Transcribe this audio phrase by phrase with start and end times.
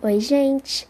[0.00, 0.88] Oi, gente!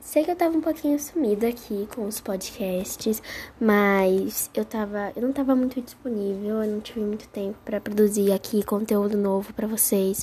[0.00, 3.20] Sei que eu tava um pouquinho sumida aqui com os podcasts,
[3.60, 8.30] mas eu tava, eu não tava muito disponível, eu não tive muito tempo para produzir
[8.30, 10.22] aqui conteúdo novo para vocês.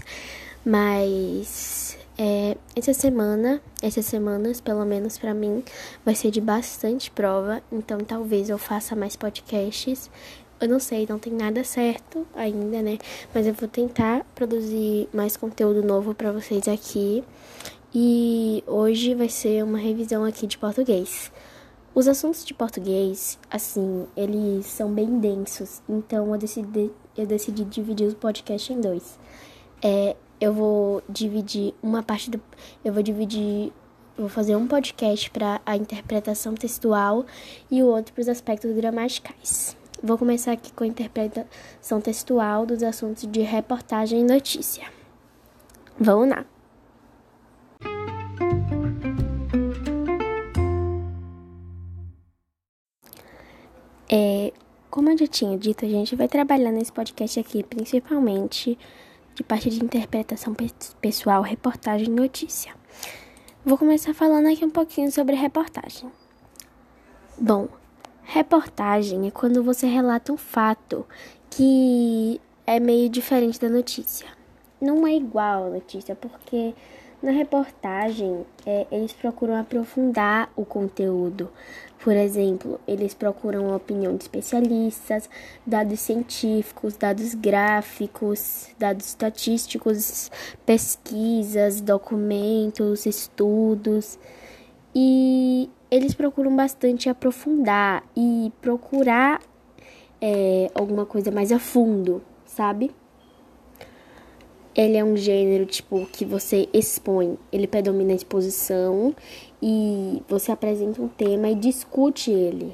[0.66, 5.62] Mas é, essa semana, essas semanas, pelo menos para mim,
[6.06, 10.10] vai ser de bastante prova, então talvez eu faça mais podcasts.
[10.62, 12.98] Eu não sei, não tem nada certo ainda, né?
[13.36, 17.26] Mas eu vou tentar produzir mais conteúdo novo para vocês aqui.
[17.94, 21.32] E hoje vai ser uma revisão aqui de português.
[21.94, 28.08] Os assuntos de português, assim, eles são bem densos, então eu decidi, eu decidi dividir
[28.08, 29.20] o podcast em dois.
[29.84, 32.42] É, eu vou dividir uma parte do.
[32.84, 33.74] Eu vou dividir.
[34.18, 37.26] Vou fazer um podcast para a interpretação textual
[37.70, 39.76] e o outro para os aspectos gramaticais.
[40.02, 44.86] Vou começar aqui com a interpretação textual dos assuntos de reportagem e notícia.
[46.00, 46.61] Vamos lá!
[54.14, 54.52] É,
[54.90, 58.78] como eu já tinha dito, a gente vai trabalhar nesse podcast aqui principalmente
[59.34, 60.54] de parte de interpretação
[61.00, 62.74] pessoal, reportagem e notícia.
[63.64, 66.12] Vou começar falando aqui um pouquinho sobre reportagem.
[67.40, 67.70] Bom,
[68.24, 71.06] reportagem é quando você relata um fato
[71.50, 74.28] que é meio diferente da notícia.
[74.82, 76.74] Não é igual a notícia, porque
[77.22, 81.50] na reportagem, é, eles procuram aprofundar o conteúdo.
[82.04, 85.30] Por exemplo, eles procuram a opinião de especialistas,
[85.66, 90.32] dados científicos, dados gráficos, dados estatísticos,
[90.66, 94.18] pesquisas, documentos, estudos.
[94.96, 99.40] E eles procuram bastante aprofundar e procurar
[100.20, 102.92] é, alguma coisa mais a fundo, sabe?
[104.76, 107.38] Ele é um gênero, tipo, que você expõe.
[107.52, 109.16] Ele predomina a exposição
[109.62, 112.74] e você apresenta um tema e discute ele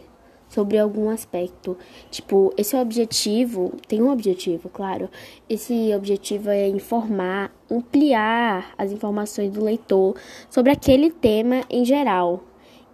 [0.49, 1.77] sobre algum aspecto.
[2.09, 5.09] Tipo, esse objetivo, tem um objetivo, claro.
[5.49, 10.15] Esse objetivo é informar, ampliar as informações do leitor
[10.49, 12.43] sobre aquele tema em geral.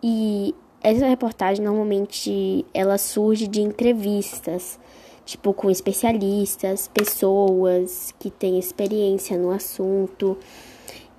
[0.02, 4.80] E essa reportagem normalmente ela surge de entrevistas
[5.26, 10.38] tipo com especialistas, pessoas que têm experiência no assunto.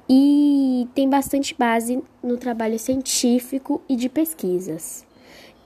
[0.08, 5.06] E tem bastante base no trabalho científico e de pesquisas.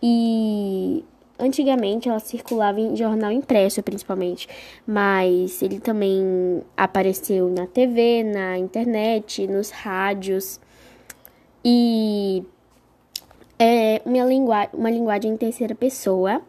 [0.03, 1.04] E
[1.38, 4.49] antigamente ela circulava em jornal impresso principalmente,
[4.87, 10.60] mas ele também apareceu na TV, na internet, nos rádios.
[11.65, 12.44] E
[13.59, 16.41] é uma, lingu uma linguagem em terceira pessoa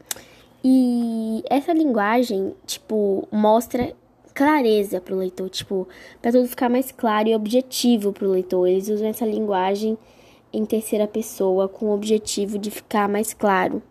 [0.64, 3.96] e essa linguagem, tipo, mostra
[4.34, 5.88] clareza para o leitor, tipo,
[6.22, 8.68] para tudo ficar mais claro e objetivo para o leitor.
[8.68, 9.98] Eles usam essa linguagem
[10.52, 13.82] em terceira pessoa com o objetivo de ficar mais claro,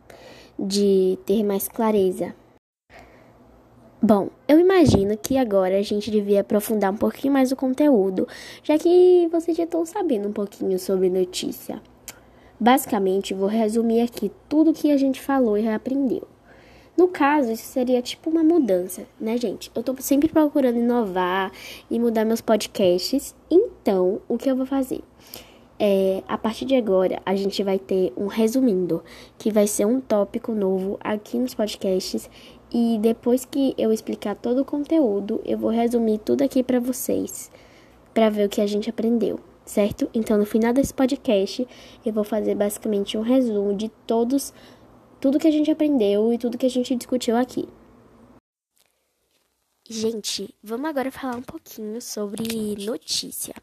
[0.59, 2.35] de ter mais clareza.
[4.01, 8.29] Bom, eu imagino que agora a gente devia aprofundar um pouquinho mais o conteúdo,
[8.63, 11.83] já que vocês já estão sabendo um pouquinho sobre notícia.
[12.61, 16.27] Basicamente, vou resumir aqui tudo que a gente falou e reaprendeu.
[16.99, 19.71] No caso, isso seria tipo uma mudança, né, gente?
[19.73, 21.53] Eu tô sempre procurando inovar
[21.89, 23.37] e mudar meus podcasts.
[23.49, 25.01] Então, o que eu vou fazer?
[25.79, 29.01] É, a partir de agora, a gente vai ter um resumindo,
[29.39, 32.29] que vai ser um tópico novo aqui nos podcasts.
[32.75, 37.49] E depois que eu explicar todo o conteúdo, eu vou resumir tudo aqui para vocês,
[38.13, 40.11] para ver o que a gente aprendeu, certo?
[40.13, 41.65] Então, no final desse podcast,
[42.05, 44.53] eu vou fazer basicamente um resumo de todos
[45.21, 47.69] tudo que a gente aprendeu e tudo que a gente discutiu aqui.
[49.89, 53.55] Gente, vamos agora falar um pouquinho sobre notícia.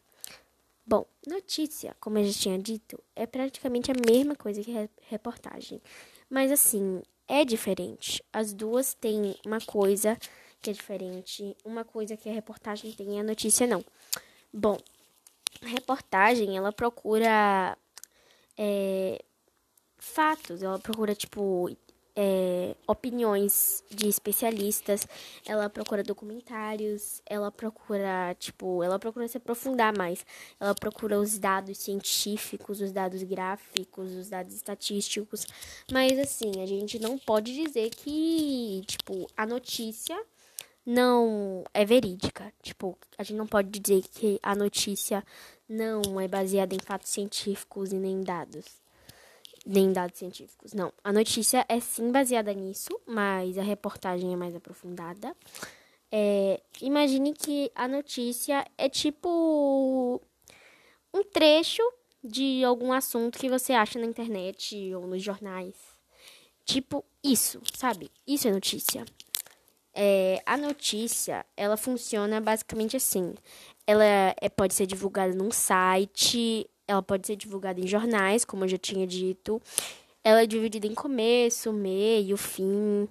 [0.85, 4.71] Bom, notícia, como eu já tinha dito, é praticamente a mesma coisa que
[5.07, 5.81] reportagem.
[6.29, 8.23] Mas assim, é diferente.
[8.33, 10.17] As duas têm uma coisa
[10.61, 13.83] que é diferente, uma coisa que a reportagem tem e a notícia não.
[14.51, 14.77] Bom,
[15.61, 17.77] a reportagem, ela procura
[18.57, 19.23] é,
[20.05, 21.69] fatos, ela procura, tipo,
[22.15, 25.05] é, opiniões de especialistas,
[25.45, 30.25] ela procura documentários, ela procura, tipo, ela procura se aprofundar mais,
[30.59, 35.45] ela procura os dados científicos, os dados gráficos, os dados estatísticos,
[35.91, 40.17] mas assim, a gente não pode dizer que, tipo, a notícia
[40.85, 45.23] não é verídica, tipo, a gente não pode dizer que a notícia
[45.67, 48.84] não é baseada em fatos científicos e nem dados
[49.65, 50.73] nem dados científicos.
[50.73, 55.35] Não, a notícia é sim baseada nisso, mas a reportagem é mais aprofundada.
[56.11, 60.21] É, imagine que a notícia é tipo
[61.13, 61.83] um trecho
[62.23, 65.75] de algum assunto que você acha na internet ou nos jornais.
[66.63, 68.11] Tipo isso, sabe?
[68.25, 69.05] Isso é notícia.
[69.93, 73.33] É, a notícia, ela funciona basicamente assim.
[73.87, 74.03] Ela
[74.41, 78.77] é, pode ser divulgada num site, ela pode ser divulgada em jornais, como eu já
[78.77, 79.61] tinha dito.
[80.23, 83.07] Ela é dividida em começo, meio, fim.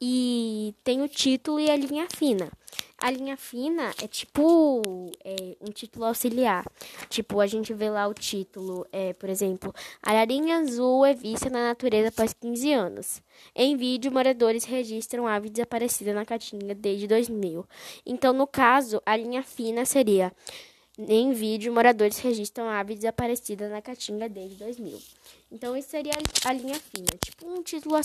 [0.00, 2.50] E tem o título e a linha fina.
[2.98, 4.82] A linha fina é tipo
[5.24, 6.64] é, um título auxiliar.
[7.08, 11.68] Tipo, a gente vê lá o título, é, por exemplo, Ararinha Azul é vista na
[11.68, 13.22] natureza após 15 anos.
[13.54, 17.66] Em vídeo, moradores registram ave desaparecida na Caatinga desde 2000.
[18.06, 20.32] Então, no caso, a linha fina seria
[20.98, 25.00] em vídeo, moradores registram ave desaparecida na Caatinga desde 2000.
[25.50, 26.12] Então, isso seria
[26.44, 27.96] a linha fina, tipo um título,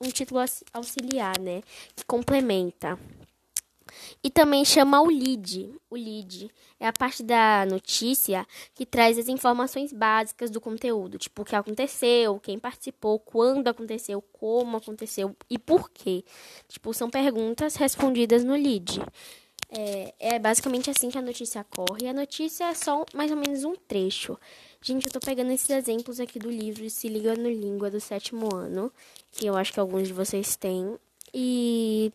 [0.00, 0.40] um título
[0.72, 1.62] auxiliar, né?
[1.94, 2.98] Que complementa.
[4.22, 5.70] E também chama o lead.
[5.90, 11.42] O lead é a parte da notícia que traz as informações básicas do conteúdo, tipo
[11.42, 16.24] o que aconteceu, quem participou, quando aconteceu, como aconteceu e por quê.
[16.68, 19.02] Tipo, são perguntas respondidas no lead.
[19.70, 22.04] É, é basicamente assim que a notícia corre.
[22.04, 24.38] E a notícia é só mais ou menos um trecho.
[24.80, 28.54] Gente, eu tô pegando esses exemplos aqui do livro Se Liga no Língua do sétimo
[28.54, 28.92] ano,
[29.32, 30.96] que eu acho que alguns de vocês têm.
[31.34, 32.12] E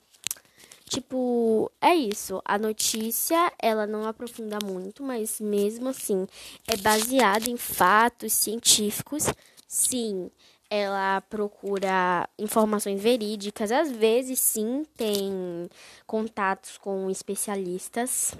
[0.93, 2.39] Tipo, é isso.
[2.45, 6.27] A notícia, ela não aprofunda muito, mas mesmo assim,
[6.67, 9.25] é baseada em fatos científicos.
[9.67, 10.29] Sim,
[10.73, 13.71] ela procura informações verídicas.
[13.71, 15.69] Às vezes, sim, tem
[16.07, 18.33] contatos com especialistas.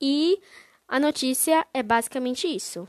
[0.00, 0.40] E
[0.88, 2.88] a notícia é basicamente isso.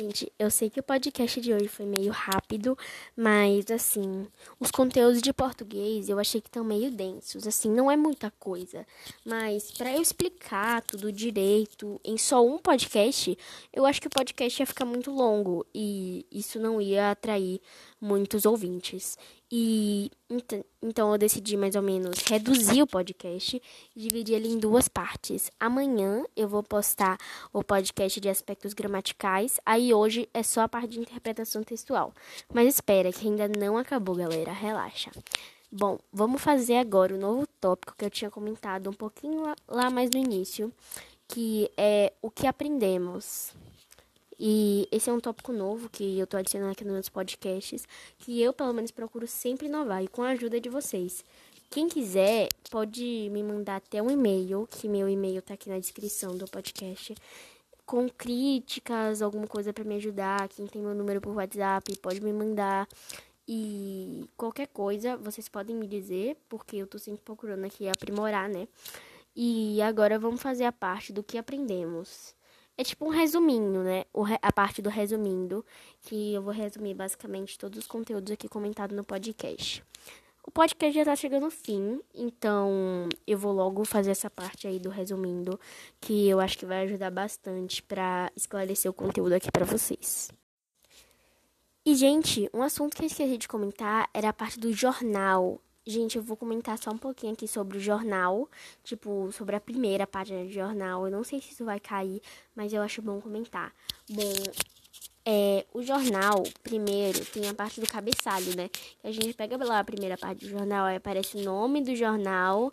[0.00, 2.78] Gente, eu sei que o podcast de hoje foi meio rápido,
[3.16, 4.28] mas assim,
[4.60, 7.48] os conteúdos de português eu achei que estão meio densos.
[7.48, 8.86] Assim, não é muita coisa,
[9.24, 13.36] mas para eu explicar tudo direito em só um podcast,
[13.72, 17.60] eu acho que o podcast ia ficar muito longo e isso não ia atrair
[18.00, 19.18] muitos ouvintes.
[19.50, 20.10] E
[20.82, 23.60] então eu decidi mais ou menos reduzir o podcast
[23.96, 25.50] e dividir ele em duas partes.
[25.58, 27.16] Amanhã eu vou postar
[27.52, 32.12] o podcast de aspectos gramaticais, aí hoje é só a parte de interpretação textual.
[32.52, 35.10] Mas espera que ainda não acabou, galera, relaxa.
[35.72, 39.90] Bom, vamos fazer agora o novo tópico que eu tinha comentado um pouquinho lá, lá
[39.90, 40.72] mais no início,
[41.26, 43.54] que é o que aprendemos.
[44.38, 47.86] E esse é um tópico novo que eu tô adicionando aqui nos meus podcasts,
[48.18, 51.24] que eu, pelo menos, procuro sempre inovar e com a ajuda de vocês.
[51.70, 56.36] Quem quiser, pode me mandar até um e-mail, que meu e-mail tá aqui na descrição
[56.36, 57.14] do podcast,
[57.84, 60.48] com críticas, alguma coisa para me ajudar.
[60.48, 62.88] Quem tem meu número por WhatsApp, pode me mandar.
[63.46, 68.68] E qualquer coisa, vocês podem me dizer, porque eu tô sempre procurando aqui aprimorar, né?
[69.34, 72.34] E agora vamos fazer a parte do que aprendemos.
[72.78, 74.04] É tipo um resuminho, né?
[74.40, 75.66] a parte do resumindo,
[76.00, 79.82] que eu vou resumir basicamente todos os conteúdos aqui comentados no podcast.
[80.44, 84.78] O podcast já tá chegando ao fim, então eu vou logo fazer essa parte aí
[84.78, 85.58] do resumindo,
[86.00, 90.30] que eu acho que vai ajudar bastante para esclarecer o conteúdo aqui para vocês.
[91.84, 95.60] E, gente, um assunto que eu esqueci de comentar era a parte do jornal.
[95.88, 98.46] Gente, eu vou comentar só um pouquinho aqui sobre o jornal,
[98.84, 101.06] tipo, sobre a primeira página do jornal.
[101.06, 102.20] Eu não sei se isso vai cair,
[102.54, 103.72] mas eu acho bom comentar.
[104.10, 104.34] Bom,
[105.24, 108.68] é, o jornal, primeiro, tem a parte do cabeçalho, né?
[108.68, 111.96] Que a gente pega lá a primeira parte do jornal, aí aparece o nome do
[111.96, 112.70] jornal,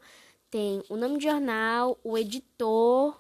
[0.52, 3.18] tem o nome do jornal, o editor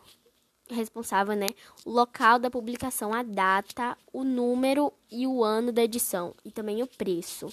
[0.69, 1.51] responsável, né?
[1.85, 6.83] O local da publicação, a data, o número e o ano da edição, e também
[6.83, 7.47] o preço.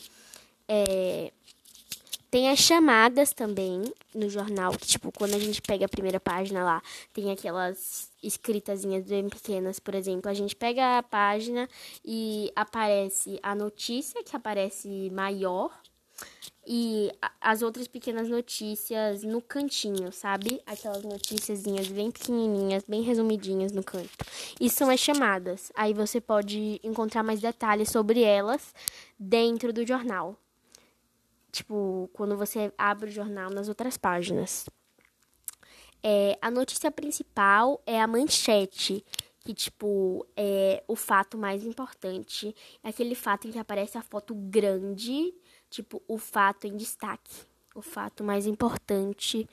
[0.67, 1.31] É,
[2.33, 3.85] tem as chamadas também
[4.15, 9.05] no jornal, que, tipo, quando a gente pega a primeira página lá, tem aquelas escritazinhas
[9.05, 10.31] bem pequenas, por exemplo.
[10.31, 11.69] A gente pega a página
[12.03, 15.79] e aparece a notícia, que aparece maior,
[16.67, 20.63] e as outras pequenas notícias no cantinho, sabe?
[20.65, 24.09] Aquelas noticiazinhas bem pequenininhas, bem resumidinhas no canto.
[24.59, 25.71] E são as chamadas.
[25.75, 28.75] Aí você pode encontrar mais detalhes sobre elas
[29.19, 30.42] dentro do jornal.
[31.53, 34.67] Tipo, quando você abre o jornal nas outras páginas.
[36.03, 39.05] É, a notícia principal é a manchete,
[39.41, 42.55] que, tipo, é o fato mais importante.
[42.83, 45.35] É aquele fato em que aparece a foto grande,
[45.69, 47.45] tipo, o fato em destaque.
[47.75, 49.49] O fato mais importante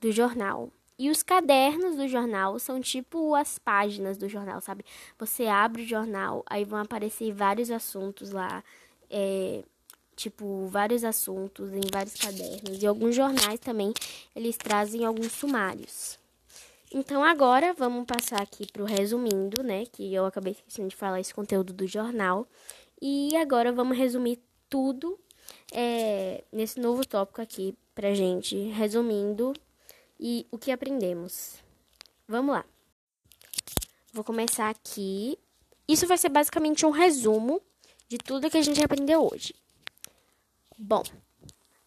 [0.00, 0.70] do jornal.
[0.98, 4.84] E os cadernos do jornal são tipo as páginas do jornal, sabe?
[5.18, 8.62] Você abre o jornal, aí vão aparecer vários assuntos lá.
[9.08, 9.64] É,
[10.20, 12.82] tipo, vários assuntos em vários cadernos.
[12.82, 13.92] E alguns jornais também,
[14.36, 16.18] eles trazem alguns sumários.
[16.92, 19.86] Então agora vamos passar aqui para o resumindo, né?
[19.86, 22.46] Que eu acabei esquecendo de falar esse conteúdo do jornal.
[23.00, 25.18] E agora vamos resumir tudo
[25.72, 29.54] é, nesse novo tópico aqui pra gente, resumindo
[30.18, 31.54] e o que aprendemos.
[32.28, 32.64] Vamos lá.
[34.12, 35.38] Vou começar aqui.
[35.88, 37.62] Isso vai ser basicamente um resumo
[38.06, 39.54] de tudo que a gente aprendeu hoje.
[40.82, 41.02] Bom,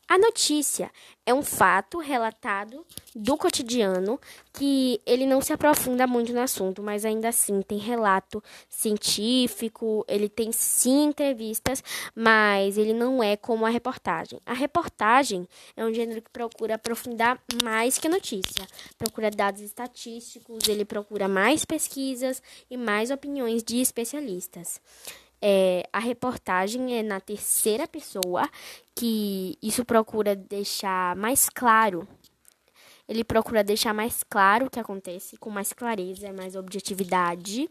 [0.07, 0.91] a notícia
[1.25, 2.85] é um fato relatado
[3.15, 4.19] do cotidiano
[4.53, 10.29] que ele não se aprofunda muito no assunto, mas ainda assim tem relato científico, ele
[10.29, 11.83] tem sim entrevistas,
[12.15, 14.39] mas ele não é como a reportagem.
[14.45, 20.67] A reportagem é um gênero que procura aprofundar mais que a notícia, procura dados estatísticos,
[20.67, 24.79] ele procura mais pesquisas e mais opiniões de especialistas.
[25.45, 28.50] É, a reportagem é na terceira pessoa,
[28.95, 32.07] que isso procura deixar mais claro.
[33.09, 37.69] Ele procura deixar mais claro o que acontece, com mais clareza, mais objetividade.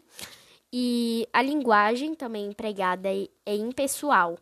[0.71, 4.37] E a linguagem também empregada é, é impessoal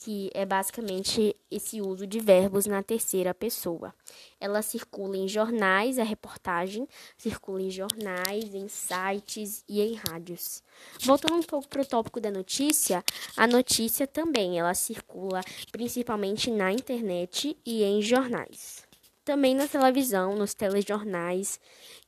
[0.00, 3.94] que é basicamente esse uso de verbos na terceira pessoa.
[4.40, 6.88] Ela circula em jornais, a reportagem
[7.18, 10.62] circula em jornais, em sites e em rádios.
[11.02, 13.04] Voltando um pouco para o tópico da notícia,
[13.36, 18.88] a notícia também ela circula principalmente na internet e em jornais.
[19.22, 21.60] Também na televisão, nos telejornais.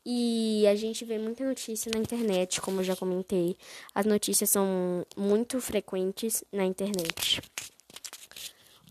[0.04, 3.54] E a gente vê muita notícia na internet, como eu já comentei.
[3.94, 7.40] As notícias são muito frequentes na internet.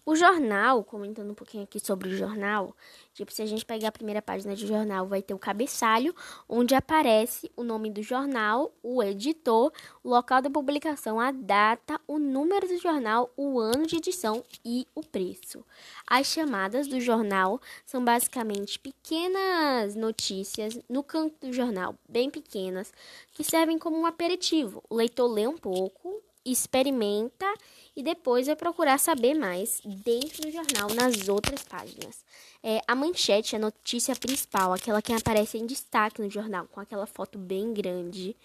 [0.04, 2.76] O jornal, comentando um pouquinho aqui sobre o jornal,
[3.14, 6.16] tipo, se a gente pegar a primeira página do jornal, vai ter o cabeçalho,
[6.50, 9.72] onde aparece o nome do jornal, o editor,
[10.04, 14.88] o local da publicação, a data, o número do jornal, o ano de edição e
[14.96, 15.64] o preço.
[16.08, 22.92] As chamadas do jornal são basicamente pequenas notícias no canto do jornal, bem pequenas,
[23.34, 24.84] que servem como um aperitivo.
[24.90, 27.46] O leitor lê um pouco, experimenta
[27.96, 32.24] e depois vai procurar saber mais dentro do jornal nas outras páginas.
[32.64, 37.06] É, a manchete a notícia principal, aquela que aparece em destaque no jornal, com aquela
[37.06, 38.36] foto bem grande.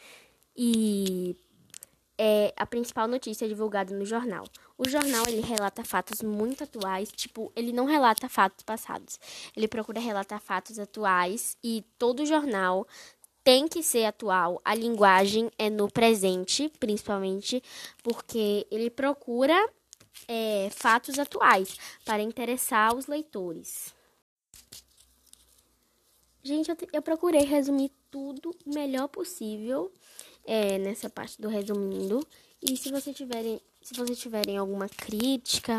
[0.57, 1.37] E
[2.19, 4.45] é a principal notícia divulgada no jornal.
[4.79, 9.19] O jornal ele relata fatos muito atuais, tipo, ele não relata fatos passados.
[9.55, 12.87] Ele procura relatar fatos atuais e todo jornal
[13.47, 14.61] tem que ser atual.
[14.65, 17.63] A linguagem é no presente, principalmente,
[18.03, 19.55] porque ele procura
[20.27, 23.95] é, fatos atuais para interessar os leitores.
[26.43, 29.93] Gente, eu, eu procurei resumir tudo o melhor possível
[30.45, 32.27] é, nessa parte do resumindo.
[32.61, 35.79] E se você tiverem, se vocês tiverem alguma crítica,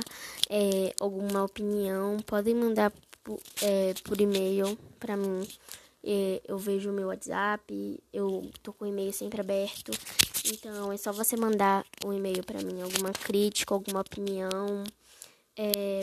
[0.50, 5.46] é, alguma opinião, podem mandar por, é, por e-mail para mim
[6.48, 9.92] eu vejo o meu WhatsApp, eu tô com o e-mail sempre aberto.
[10.46, 14.84] Então é só você mandar um e-mail para mim, alguma crítica, alguma opinião.
[15.58, 16.02] É,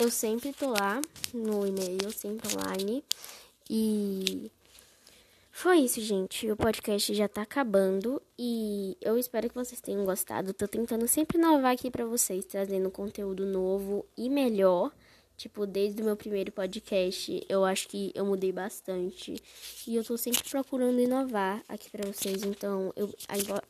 [0.00, 1.00] eu sempre tô lá
[1.32, 3.04] no e-mail, sempre online.
[3.70, 4.50] E
[5.52, 6.50] foi isso, gente.
[6.50, 10.52] O podcast já tá acabando e eu espero que vocês tenham gostado.
[10.54, 14.92] Tô tentando sempre inovar aqui para vocês, trazendo conteúdo novo e melhor.
[15.38, 19.40] Tipo, desde o meu primeiro podcast, eu acho que eu mudei bastante.
[19.86, 22.42] E eu tô sempre procurando inovar aqui para vocês.
[22.42, 23.14] Então, eu,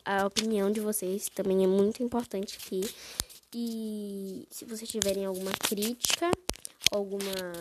[0.03, 2.81] a, a opinião de vocês também é muito importante aqui.
[3.53, 6.31] E se vocês tiverem alguma crítica,
[6.91, 7.53] alguma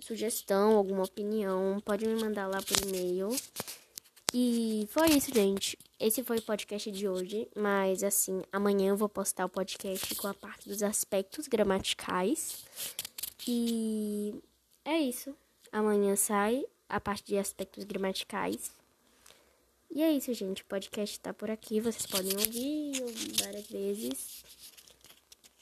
[0.00, 3.28] sugestão, alguma opinião, pode me mandar lá por e-mail.
[4.32, 5.76] E foi isso, gente.
[5.98, 10.28] Esse foi o podcast de hoje, mas assim, amanhã eu vou postar o podcast com
[10.28, 12.64] a parte dos aspectos gramaticais.
[13.52, 14.32] E
[14.84, 15.34] é isso.
[15.72, 18.70] Amanhã sai a parte de aspectos gramaticais.
[19.90, 20.62] E é isso, gente.
[20.62, 21.80] O podcast tá por aqui.
[21.80, 24.44] Vocês podem ouvir, ouvir várias vezes.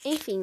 [0.05, 0.43] Enfim.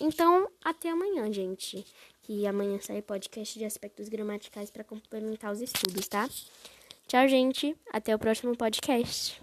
[0.00, 1.84] Então, até amanhã, gente.
[2.22, 6.26] Que amanhã sai podcast de aspectos gramaticais para complementar os estudos, tá?
[7.06, 7.76] Tchau, gente.
[7.92, 9.42] Até o próximo podcast.